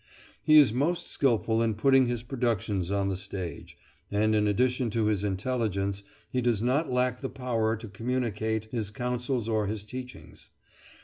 He 0.41 0.57
is 0.57 0.73
most 0.73 1.05
skilful 1.11 1.61
in 1.61 1.75
putting 1.75 2.07
his 2.07 2.23
productions 2.23 2.89
on 2.91 3.09
the 3.09 3.15
stage; 3.15 3.77
and 4.09 4.33
in 4.33 4.47
addition 4.47 4.89
to 4.89 5.05
his 5.05 5.23
intelligence 5.23 6.01
he 6.31 6.41
does 6.41 6.63
not 6.63 6.91
lack 6.91 7.21
the 7.21 7.29
power 7.29 7.75
to 7.75 7.87
communicate 7.87 8.65
his 8.71 8.89
counsels 8.89 9.47
or 9.47 9.67
his 9.67 9.83
teachings. 9.83 10.49